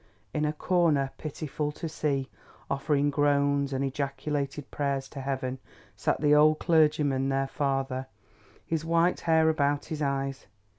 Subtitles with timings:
[0.33, 2.27] In a corner, pitiful to see,
[2.71, 5.59] offering groans and ejaculated prayers to heaven,
[5.95, 8.07] sat the old clergymen, their father,
[8.65, 10.47] his white hair about his eyes.